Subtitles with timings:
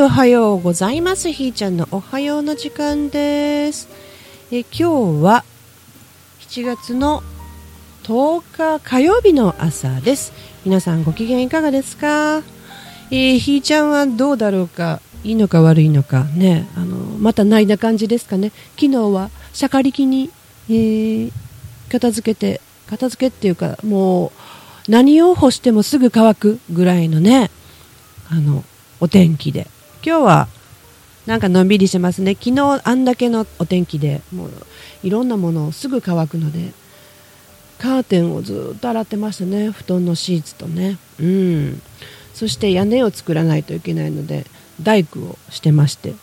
[0.00, 1.30] いおはようございます。
[1.30, 3.86] ひーちゃんのおはようの時間です。
[4.50, 4.84] え今日
[5.22, 5.44] は
[6.38, 7.22] 7月の
[8.04, 10.32] 10日火曜日の朝です。
[10.64, 12.38] 皆さんご機嫌いかがですか？
[13.10, 15.02] えー、ひーちゃんはどうだろうか？
[15.22, 16.24] いいのか悪いのか？
[16.24, 18.52] ねあのまた泣いた感じですかね？
[18.76, 20.30] 昨日はしゃかりきに、
[20.70, 21.32] えー、
[21.90, 24.28] 片付けて片付けっていうかも
[24.88, 27.50] う何を干してもすぐ乾くぐらいのね
[28.30, 28.64] あの
[28.98, 29.66] お天気で。
[30.04, 30.48] 今日は
[31.26, 32.34] なんかのんびりしますね。
[32.34, 34.50] 昨日あんだけのお天気でもう
[35.02, 36.72] いろんなものをすぐ乾くので
[37.78, 39.70] カーテンをずっと洗ってましたね。
[39.70, 40.98] 布団のシーツとね。
[41.20, 41.82] うん。
[42.34, 44.46] そして屋根を作らないといけないので
[44.82, 46.14] 大工をしてまして。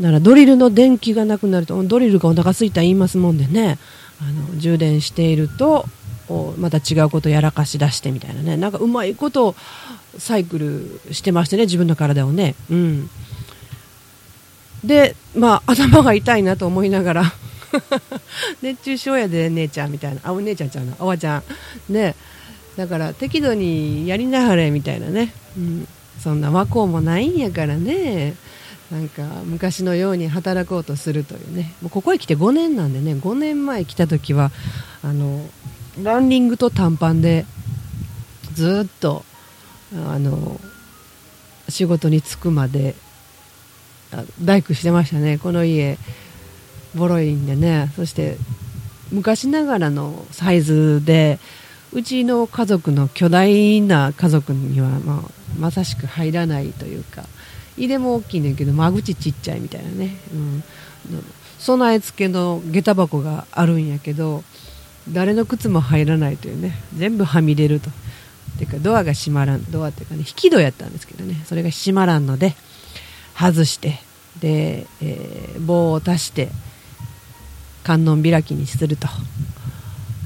[0.00, 3.78] ならドリルの電気がなくなるとドリルがお腹すいた言いますもんでね。
[4.20, 5.86] あの充電していると
[6.28, 8.56] こうまた違うことやらかし出してみたいなね。
[8.56, 9.56] なんかうまいこと
[10.18, 12.54] サイクルしてましてね自分の体をね。
[12.70, 13.10] うん。
[14.84, 17.32] でまあ頭が痛いなと思いながら。
[18.62, 20.20] 熱中症やで姉ちゃんみたいな。
[20.22, 20.94] あお姉ちゃんちゃうな。
[20.98, 21.42] あわちゃ
[21.88, 21.92] ん。
[21.92, 22.14] ね。
[22.76, 25.88] だから適度にやりなはれみたいなね、うん、
[26.20, 28.36] そんな和光もないんやからね。
[28.90, 31.74] なんか昔のように働こうとするというね。
[31.82, 33.14] もうここへ来て5年なんでね。
[33.14, 34.50] 5年前来た時は
[35.02, 35.44] あの
[36.02, 37.44] ランニングと短パンで
[38.54, 39.24] ずっと
[39.92, 40.60] あの
[41.68, 42.94] 仕事に着くまで
[44.42, 45.38] 大工してましたね。
[45.38, 45.98] この家
[46.94, 47.92] ボロいんでね。
[47.96, 48.36] そして
[49.10, 51.38] 昔ながらのサイズで
[51.92, 57.24] うちの家族の巨大な家族には、まあ、まさしく入らないというか
[57.76, 60.62] 入れも大きいねんけど間口ちっちゃいみたいなね、うん、
[61.58, 64.44] 備え付けの下駄箱があるんやけど
[65.12, 66.74] 誰の靴も入らないというね。
[66.96, 67.90] 全部はみ出ると。
[68.58, 71.42] ていうかドアが閉まらんドアっていうかね引き戸やったんですけどね。
[71.46, 72.54] それが閉まらんので
[73.38, 74.00] 外して
[74.40, 76.48] で、えー、棒を足して
[77.84, 79.06] 観音開きにすると、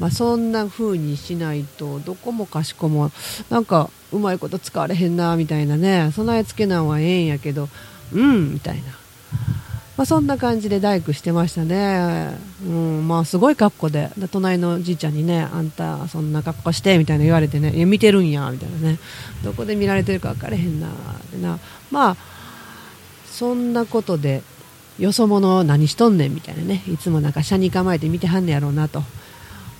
[0.00, 3.12] まあ、そんな風にしないとどこもかしこも
[3.50, 6.10] なんかうまいこと使われへんなみたいなね。
[6.12, 7.68] 備え付けなんはええんやけど
[8.12, 9.01] うんみたいな。
[9.96, 14.10] まあ、そんな感じで大工してましたね、うんまあ、すごい格好で。
[14.16, 18.98] で隣のじいちゃんにねあんたそんな格好してみたいな言われてねいや見てるんやみたいなね。
[19.44, 20.90] どこで見られてるか分からへんなっ
[21.30, 21.58] てな。
[21.90, 22.16] まあ
[23.26, 24.42] そんなことで
[24.98, 26.82] よそ者何しとんねんみたいなね。
[26.88, 29.02] いつもなんか車に構えて見てはんねやろうなと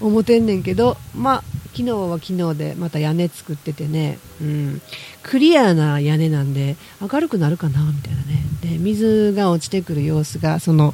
[0.01, 4.83] 思ってんねんけどまあ昨日は昨日でまた屋根作っててね、うん、
[5.23, 8.43] クリアな屋根なんで明るくなるかなみたいなね。
[8.61, 10.93] で水が落ちてくる様子がその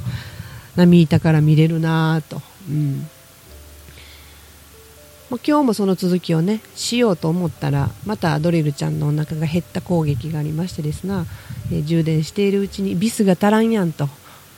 [0.77, 3.09] 波板から見れるなと、うん。
[5.31, 11.27] まあ、今日もその続きをねしようと思ったらまたドリルちゃんのお腹が減った攻撃がありましてですな、
[11.71, 14.09] えー、充電しているうちにビスが足らんやんと、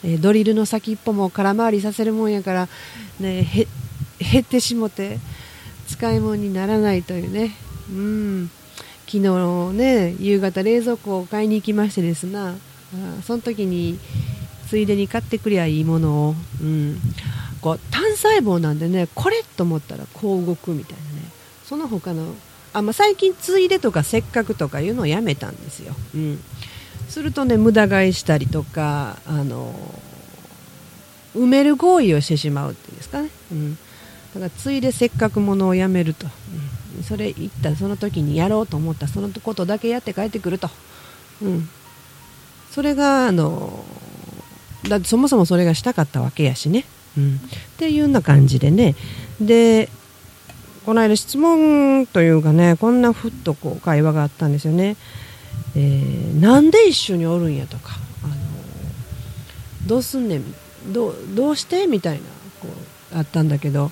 [0.05, 2.69] えー、ドリルの先っぽも空回りさせるもんやから、
[3.19, 3.67] ね、
[4.19, 5.19] 減ってしもて。
[5.91, 7.57] 使い物にならないというね、
[7.91, 8.51] うん、
[9.07, 12.51] 昨日ね夕方冷蔵庫を買いに行きましてですな。
[12.51, 13.99] あその時に
[14.69, 17.01] ついでに買ってくりゃいいものを、うん、
[17.61, 21.29] こう単細胞なんでねこれと思ったらこう動くみたいなね。
[21.65, 22.35] その他の
[22.73, 26.41] あ、まあ、最近ついでとかせっかくとかいうのをやめたんですよ、うん、
[27.09, 29.73] するとね無駄買いしたりとかあの
[31.37, 33.79] 埋める行為をしてしまうっていうんですかね、うん。
[34.35, 36.27] だからついでせっかくものをやめると、
[36.97, 37.75] うん、それ言った。
[37.75, 39.09] その時にやろうと思った。
[39.09, 40.71] そのことだけやって帰ってくると、
[41.43, 41.69] うん、
[42.71, 43.85] それがあの
[44.89, 46.85] だってそもそもそれがしたかったわけやしね、
[47.19, 47.39] うん、っ
[47.77, 48.95] ていうような感じでね。
[49.41, 49.89] で
[50.87, 54.97] この間質問というかねこんなふっとこう会話があったんですよね、
[55.77, 57.93] えー、なんで一緒におるんやとか。
[58.23, 58.35] あの
[59.87, 60.45] どうすんねん。
[60.93, 62.21] どどうしてみたいな
[62.61, 62.69] こ
[63.13, 63.91] うあったんだけど。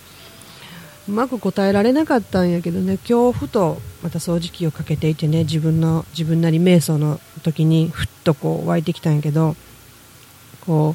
[1.08, 2.98] うまく答えられなかったんやけどね。
[3.08, 5.44] 今日ふとまた掃除機をかけていてね。
[5.44, 9.56] 自分の自分なり瞑想の時にふっとこう湧いてきたんやけど
[10.66, 10.94] こ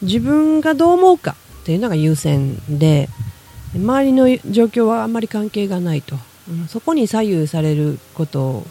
[0.00, 3.08] う自分がどう思うかっていうのが優先で
[3.74, 6.16] 周りの状況はあまり関係がないと、
[6.48, 8.64] うん、そこに左右されること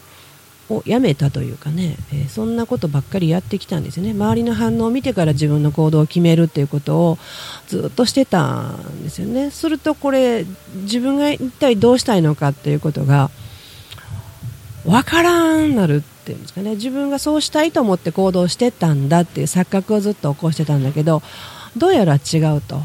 [0.76, 4.10] をやめたというかね、えー、そんなことばっかりやってきたんですよね。
[4.10, 7.18] 周りの反応を見てから自分の行動を決めるっていうことを
[7.68, 9.50] ずっとしてたんですよね。
[9.50, 10.44] するとこれ
[10.82, 13.30] 自分が一体どうしたいのかっていうことが
[14.84, 16.72] 分からんなるっていうんですかね。
[16.76, 21.22] 自分がそうしたいと思って行動してたんだっていう錯覚をずっと起こしてたんだけど
[21.76, 22.80] どうやら違うと。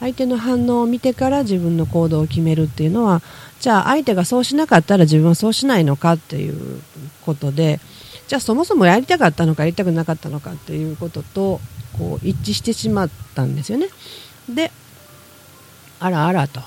[0.00, 3.20] 相手の反応を見てから自分の行動を決めるっていうのは
[3.60, 6.80] じゃあ相手がそうしなかったら自分はそうしないのかっていう
[7.24, 7.80] ことで
[8.28, 11.60] じゃあそもそもやりたかったのかやりたくなかったのかっていうことと
[11.98, 13.88] こう一致してしまったんですよね。
[14.48, 14.70] で
[16.00, 16.60] あらあらと。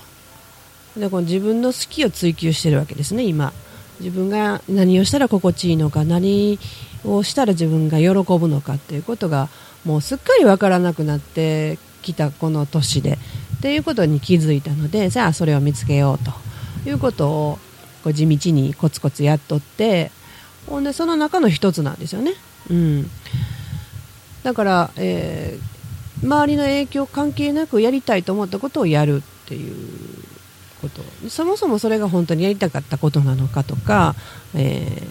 [0.97, 3.53] でこの自分の好きを追求してるわけですね今。
[3.99, 6.59] 自分が何をしたら心地いいのか何
[7.05, 8.09] をしたら自分が喜
[8.39, 9.47] ぶのかっていうことが
[9.85, 13.19] もうすっかり分からなくなってきたこの年で
[13.57, 16.50] っていうことに気づいたのでじゃあそれを見つけようと。
[16.85, 17.59] いうことを
[18.03, 20.11] こう地道にコツコツやっとって
[20.67, 22.33] ほんでその中の一つなんですよね。
[22.69, 23.09] うん、
[24.43, 29.75] だから、えー、周りの影響関係なくやりたいと思ったことをやるっていう
[30.81, 31.01] こと。
[31.29, 34.15] そもそもそれが本当にやりたかったことなのかとか、
[34.53, 35.03] え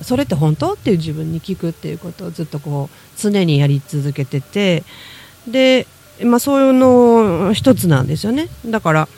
[0.00, 4.84] ー、それって本当っていう自分に聞くっていうことをずっとこう常にやり続けてて
[5.48, 5.86] で、
[6.22, 8.48] まあ、そういうの一つなんですよね。
[8.64, 9.08] だから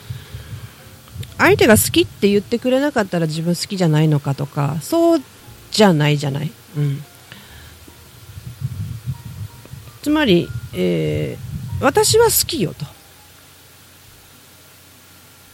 [1.39, 5.21] 相手が好きって言ってくれなかったら自分好きじゃないのかとかそう
[5.71, 7.01] じゃないじゃない、うん、
[10.01, 12.85] つまり、えー、私は好きよと。
[12.85, 12.87] っ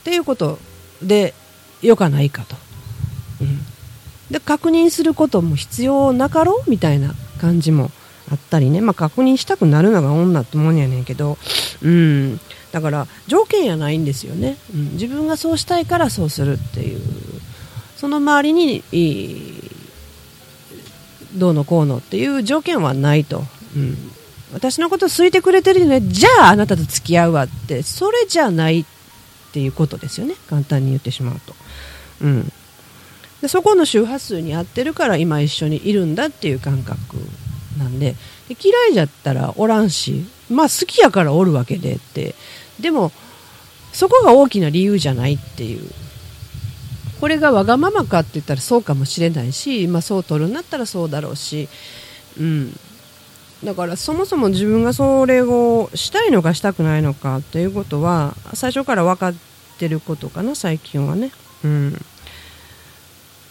[0.06, 0.60] ていうこと
[1.02, 1.34] で
[1.82, 2.56] よかないかと、
[3.42, 3.60] うん、
[4.30, 7.90] で確認することも必要なかろうみたいな感じも
[8.32, 11.38] あったりね、まあ、確認したくなるのが女ってもんやねんけど、
[11.82, 12.40] うん、
[12.76, 17.00] だから条件やないんですよね、うん、自分がそうしたいからそうするっていう。
[17.96, 18.84] その周りに
[21.36, 23.44] どうのこうのっていう条件はないと、
[23.78, 23.96] うん、
[24.52, 26.02] 私のこと好いてくれてるよね。
[26.02, 27.82] じゃああなたと付き合うわって。
[27.82, 28.86] それじゃないっ
[29.54, 30.36] ていうことですよね。
[30.50, 31.56] 簡単に言ってしまうと、
[32.24, 32.52] うん、
[33.42, 37.16] でそこの周波数に合ってるから今一緒にいるんだっていう感覚
[37.80, 38.18] なんで。
[38.50, 42.36] で嫌いじゃったらおらんしまあ好きやからおるわけでって
[42.80, 43.12] でも
[43.94, 45.90] そこが大きな理由じゃないっていう。
[47.20, 51.70] これがわがままかって言ったらそうかもしれないし、まあ、そう取るんだったらそうだろうし、
[52.38, 52.78] うん、
[53.64, 59.34] だからそもそも自分がそれをしたいのかしたくないのかっていうことは最初から分かっ
[59.80, 61.32] てることかな最近はね、
[61.64, 61.94] うん、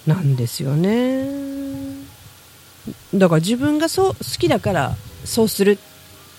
[0.06, 1.26] なんですよね。
[3.14, 4.94] だから自分がそう好きだから
[5.24, 5.78] そうするっ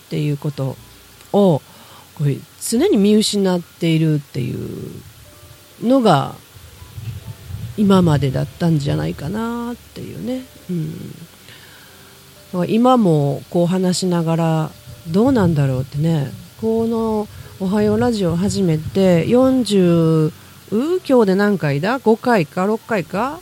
[0.10, 0.78] ていうこと
[1.34, 1.62] を
[2.18, 5.02] これ常に見失っているっていう
[5.84, 6.36] のが
[7.78, 10.44] 今までだったんじゃないかなっていうね、
[12.54, 14.72] うん、今もこう話しながら
[15.12, 16.32] どうなんだろうってね。
[16.62, 17.28] この
[17.60, 20.32] 「おはようラジオ」を始めて40
[21.08, 23.40] 今日で何回だ？5回か6回か？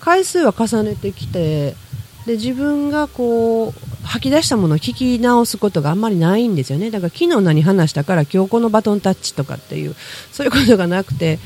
[0.00, 1.76] 回数は重ねてきて
[2.26, 6.90] で自分がこう吐き出したものを聞き直すことがあんまりないんですよね。
[6.90, 9.94] だから昨日何話したから今日このバトンタッチとかっていう
[10.32, 11.38] そういうことがなくて、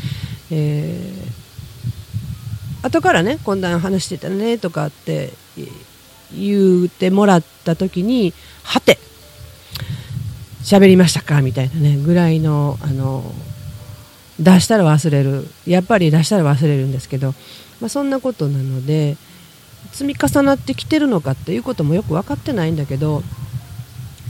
[0.51, 5.33] えー、後からねこんな話してたねとかって
[6.35, 8.33] 言ってもらった時に
[8.63, 8.99] はて
[10.63, 13.33] 喋りましたかみたいなねぐらいのあの
[14.41, 15.47] 出したら忘れる。
[15.67, 17.35] やっぱり出したら忘れるんですけど
[17.81, 19.17] まあ、そんなことなので
[19.93, 23.23] 積み重なってきてるのかっていうこともよく分かってないんだけど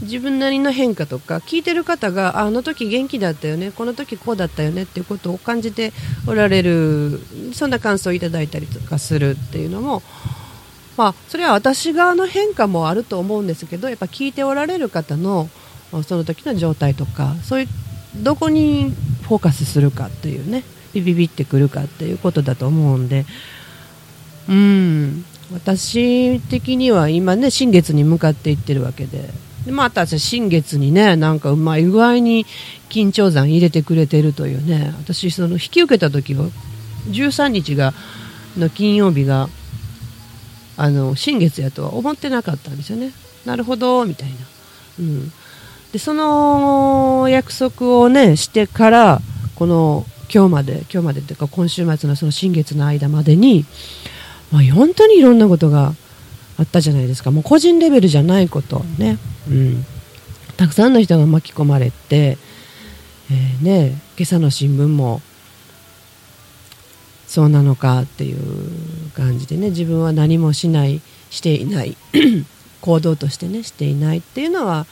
[0.01, 5.91] 自分なりの変化とか聞いてる方があの時元気だったよねこの時こうだったよねっていうことを感じて
[6.27, 7.19] おられる
[7.53, 10.03] そんな感想をいただいたりとかするっていうのも
[10.97, 15.49] まあそれは私側の変化もあると思うんですけどやっぱ聞いておられる方の
[16.03, 17.67] その時の状態とかそういう
[18.23, 20.63] どこにフォーカスするかっていうね
[20.93, 23.25] ビビビってくるかっていうことだと思うんで
[24.47, 25.25] うん。
[25.53, 29.29] 私的には今ね新月に向かっていってるわけで。
[29.65, 32.45] でまた新月にねなんかうまい具合に
[32.89, 34.93] 緊張山入れてくれてるというね。
[34.97, 36.45] 私その引き受けた時は
[37.09, 37.93] 13日が
[38.57, 39.49] の金曜日が
[40.77, 43.11] あの新月やとは思ってなかったんですよね。
[43.45, 44.35] なるほどみたいな、
[44.99, 45.31] うん、
[45.91, 49.21] でその約束をねしてから
[49.55, 53.65] この今日まで今日までというか今週末のその新月の間までに、
[54.51, 55.93] まあ、本当にいろんなことが
[56.57, 57.31] あったじゃないですか。
[57.31, 59.17] もう個人レベルじゃないことね、
[59.49, 59.85] うん、
[60.55, 62.37] たくさんの人が巻き込まれて、
[63.29, 65.21] えー、ね、今朝の新聞も
[67.27, 71.97] そうなのかっていう感じでね自分は何もしないしていない
[72.81, 74.85] 行動としてねしていないっていうのは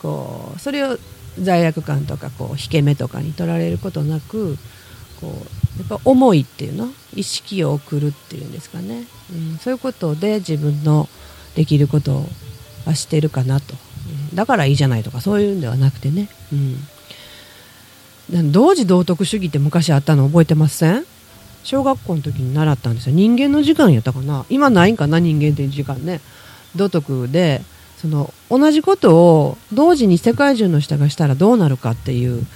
[0.00, 0.98] こうそれを
[1.40, 4.58] 罪悪感とかこう引け目とかに取られることなく
[5.20, 6.88] こうやっぱ思いっていうの？
[7.14, 11.08] 意識を送るっていうんですかね、うん、そういうことで自分の
[11.54, 12.24] できること
[12.86, 13.74] はしてるかなと、
[14.30, 16.28] うん、だからいいじゃないとかそういうんではなくてね、
[18.32, 21.04] うん、同時道徳主義って昔あったの覚えてません？
[21.64, 23.14] 小学校の時に習ったんですよ。
[23.14, 24.46] 人間の時間やったかな？
[24.48, 25.18] 今ないんかな？
[25.18, 26.20] 人間っていう時間ね。
[26.76, 27.62] 道徳で
[27.96, 32.46] その同じことを同時に世界中の人がしたらどうなるかっていう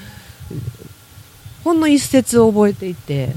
[1.64, 3.34] ほんの一節を覚えていて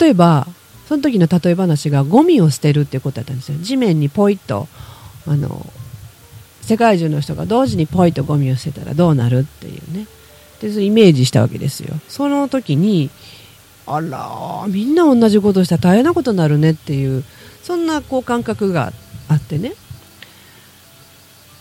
[0.00, 0.46] 例えば
[0.86, 3.58] その時の例え話がゴミを捨てるっていうことだったんですよ。
[3.58, 4.68] 地面にポイッと
[5.26, 5.66] あの
[6.60, 10.06] 世界中の人が同時にポイッとゴミを捨てたらどうなるっていうね。
[10.60, 11.94] でそイメージしたわけですよ。
[12.08, 13.10] その時に
[13.86, 17.24] あらみんな同じことしたら大変なことになるねっていう
[17.62, 18.92] そんなこう感覚が
[19.28, 19.74] あってね。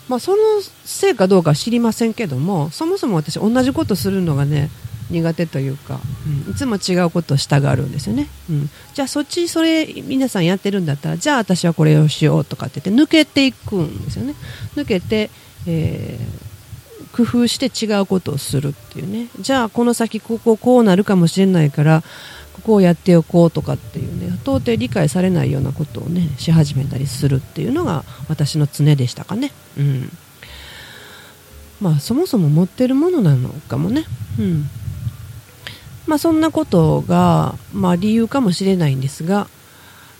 [0.09, 0.37] まあその
[0.83, 4.69] せいかどうかは知りませんけどもそもそも私同じことするのがね
[5.13, 5.99] 苦手というか、
[6.47, 14.35] うん、いつも違うことをしたがるんですよね、うん、じゃあそっちそれ皆さんやってるんだったらじゃあ私はこれをしようとかって言って抜けていくんですよね。
[14.75, 15.29] 抜けて、
[15.67, 19.27] えー、工夫して違うことをするっていうね。
[19.39, 22.03] じゃあこの先こここうなるかもしれないから
[22.53, 24.37] ここをやっておこうとかっていうね。
[24.43, 29.51] 到底理解されないようなことをねし始めたりするっていうのが私の常でしたかね。
[29.77, 30.09] うん。
[31.81, 34.05] まあそもそも持ってるものなのかもね。
[34.39, 34.69] うん
[36.07, 39.47] まあ、そんなことが、まあ、理由かもしれないんですが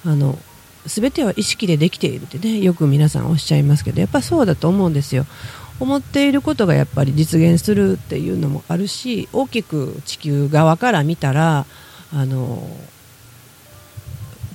[0.05, 0.37] あの
[0.85, 5.25] 全ては意識でできているってねよく皆さんおっしゃいますけどやっぱそうだと思うんですよ。
[5.79, 11.65] 思っていることがやっぱり実現するっていうのもあるし大きく地球側から見たら
[12.13, 12.67] あの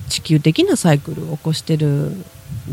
[0.07, 2.13] 地球的なサイクルを起こしてる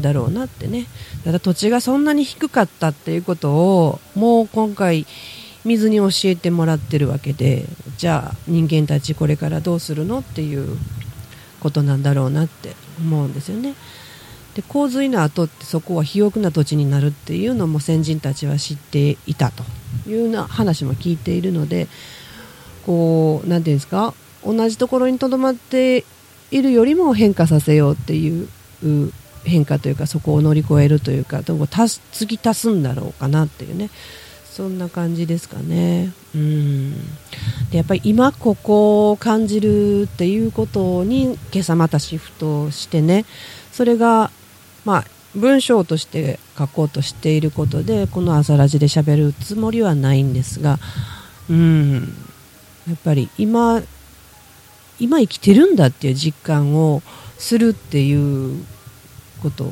[0.00, 0.86] だろうなってね。
[1.24, 5.06] ただ土地がそんなに低かったっていうことをもう今回
[5.66, 7.64] 水に教えてもらってるわけで
[7.98, 10.78] じゃあ人間たちこれからどうするのっていう
[11.60, 13.74] ことなんだろうなって思うんですよね。
[14.54, 19.64] で洪水の後ってそこは肥沃な土地になるっていうのも先人たちは知っていたと
[20.06, 21.88] いうような話も聞いているので
[22.86, 26.04] こう何て言うんですか同じところにとどまって
[26.50, 28.48] いるよりも変化させようっていう
[29.44, 33.90] 変化というかそこを乗り越えるというかどこ足次足すんだろうかなっていうね
[34.56, 36.14] そんな感じですかね。
[36.34, 36.94] うん。
[37.70, 43.26] でやっぱり今ここを感じるっていうことに今朝またシフトしてね。
[43.70, 44.30] それが、
[44.86, 50.78] まあ、文章として書こうとしていることでこの「朝ラジ」で喋るつもりはないんですが
[51.50, 52.14] うん。
[52.88, 53.82] やっぱり今
[54.98, 57.02] 今生きてるんだっていう実感を
[57.36, 58.64] するっていう
[59.42, 59.64] こと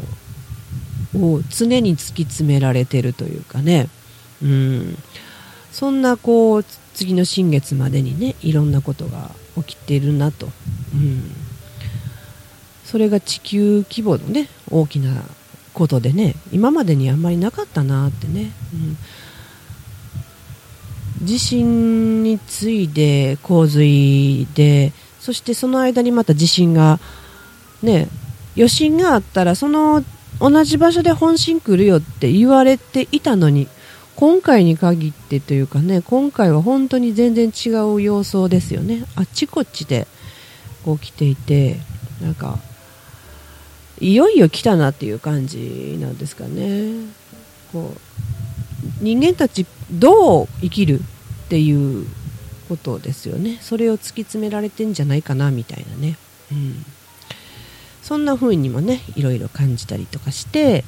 [1.17, 3.89] を常に突き詰められてるというかね
[4.45, 4.99] うん、
[5.73, 10.47] そんなこう次の新月までにねいろんなことが起きているなと、
[10.95, 11.33] うん、
[12.85, 15.23] それが地球規模のね大きな
[15.73, 18.53] ことでね今までにあんまりなかったなってね、
[21.21, 27.01] うん、地震に次いで洪水でそしてその間にまた地震が
[27.83, 28.09] ね
[28.57, 30.05] 余震があったらその
[30.41, 33.69] 同じ場所で本震来るよって言われていたのに
[34.17, 39.05] 今回に限ってというかね今回は本当に全然違う様相ですよね。
[39.17, 40.07] あっちこっちで
[40.85, 41.79] こう来ていて
[42.23, 42.59] なんか
[44.01, 46.93] いよいよ来たなっていう感じなんですかね。
[47.73, 47.99] こう
[49.01, 51.03] 人間たちどう生きるっ
[51.49, 52.07] ていう
[52.69, 53.59] ことですよね。
[53.61, 56.17] それを突き詰められてんじゃないかなみたいなね、
[56.53, 56.85] うん、
[58.03, 60.85] そんな風にもねいろいろ感じたりとかして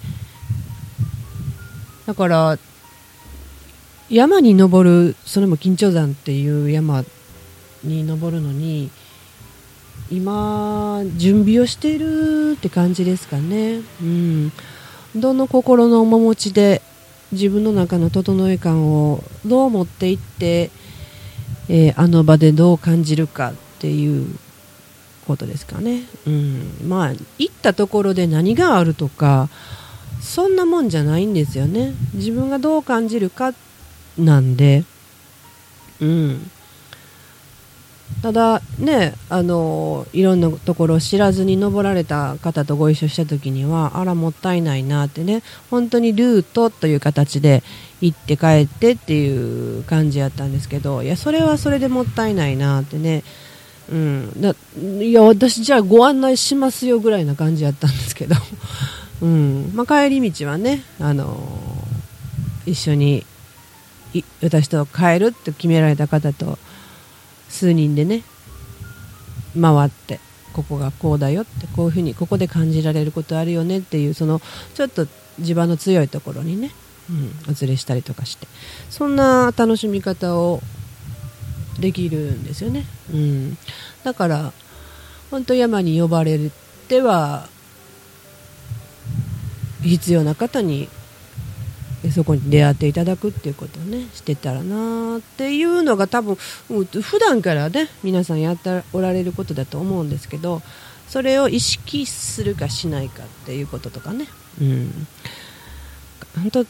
[2.07, 2.59] だから
[4.09, 7.05] 山に登るそれも緊張山っていう山
[7.83, 8.91] に登るのに
[10.11, 13.81] 今準備をしているって感じですかね。
[14.01, 14.53] うん。
[15.17, 16.83] どの心の面持ちで
[17.33, 20.71] 自分の中の整え感をどう持っていって、
[21.69, 24.39] えー、あの場でどう感じるかっていう
[25.27, 29.49] ことですかね、うん、まあ行ったところで何があるとか
[30.21, 31.95] そんなもんじゃないんですよね。
[32.15, 33.55] 自分がどう感じるかっ
[34.19, 34.85] なんで、
[36.01, 36.51] うん、
[38.23, 45.43] ただねあのいろんなところを知らずに登られた方とご一緒した時にはあらもったいないなってね。
[45.71, 47.63] 本当にルートという形で
[48.01, 53.23] 行って帰ってっていう感じやったんですけどいやそれはそれでもったいないなってね。
[53.89, 54.55] うん、だ
[55.01, 58.35] いや私じゃあご案内しますよぐらいな感じやったんですけど、
[59.23, 59.71] うん。
[59.75, 63.25] まあ、帰り道はね、あのー、一緒に
[64.43, 66.59] 私と帰るって決められた方と
[67.49, 68.23] 数人でね
[69.61, 70.21] 回って
[70.53, 74.41] ここがこうだよってこういうふうにここで感じられることあるよねっていうその
[74.75, 75.07] ちょっと
[75.39, 76.71] 地盤の強いところにね、
[77.11, 78.47] うん、お連れしたりとかして
[78.89, 80.61] そんな楽しみ方を
[81.79, 83.59] できるんですよね、うん、
[84.03, 84.53] だから
[85.31, 86.39] 本当山に呼ばれ
[86.89, 87.49] ては
[89.83, 90.89] 必要な方に
[92.13, 100.63] そこに出会っていただくっていうことをねしてたらなっていうのが多分普段からね皆さんやっておられることだと思うんですけど
[101.09, 104.27] それを意識するかしないかっていうこととかね。
[104.61, 105.07] うん。
[106.35, 106.67] 本当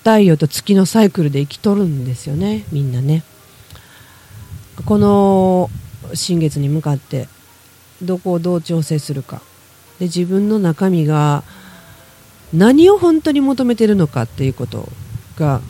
[0.00, 3.22] 太陽と月のサイクルで生きとるんですよねみんなね。
[4.84, 5.70] この
[6.14, 7.28] 新月に向かって
[8.02, 9.40] どこをどう調整するか。
[9.98, 11.44] で自分の中身が
[12.52, 14.88] 何を本当に求めてるのかっていうこと
[15.36, 15.60] が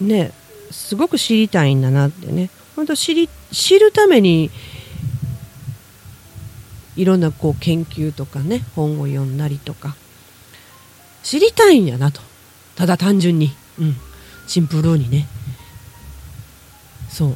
[0.00, 0.32] ね
[0.70, 2.50] すごく知りたいんだなってね。
[2.76, 4.50] 本当知り知るために
[6.96, 9.96] いろんなこう研究とかね本を読んだりとか。
[11.22, 12.22] 知りたいんやなと。
[12.76, 13.96] ただ単純に、うん、
[14.46, 15.26] シンプルにね。
[17.10, 17.34] そう。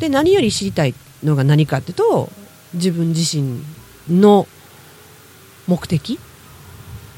[0.00, 2.28] で何より知りたいのが何かっていうと
[2.74, 3.60] 自分自身
[4.08, 4.48] の
[5.68, 6.18] 目的。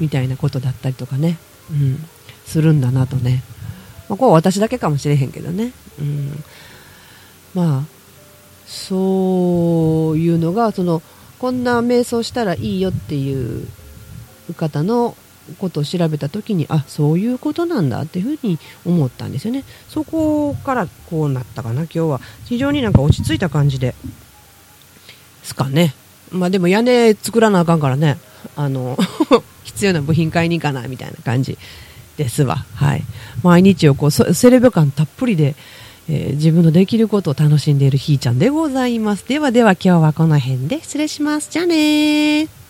[0.00, 1.38] みたいなことだったりとかね、
[1.70, 1.98] うん、
[2.44, 3.42] するんだなとね、
[4.08, 6.44] まあ、これは私だけかもしれへんけどね、うん、
[7.54, 7.82] まあ
[8.66, 11.02] そういうのがその
[11.38, 13.66] こんな瞑想したらいいよっていう
[14.56, 15.16] 方の
[15.58, 19.64] ことを調べた時にあそういうことなんだっていうふうに思ったんですよね。
[19.88, 22.20] そこからこうなったかな今日は。
[22.46, 23.94] 非常になんか落ち着いた感じで
[25.42, 25.94] すかね。
[26.30, 28.18] まあでも屋根作らなあかんからね。
[28.56, 28.96] あの
[29.74, 31.58] 必要な部品買いに行かないみたいな感じ
[32.16, 32.64] ですわ。
[32.74, 33.02] はい。
[33.42, 35.54] 毎日をこう、セレブ感たっぷりで、
[36.08, 39.26] えー、自分のできることを楽しんでいるひーちゃんでございます。
[39.26, 41.48] ではでは今日はこの辺で失礼します。
[41.50, 42.63] じゃあね。